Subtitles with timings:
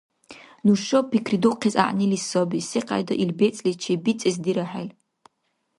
[0.65, 4.89] Нушаб пикридухъес гӀягӀнили саби секьяйда ил бецӀлис чеббицӀес дирахӀел.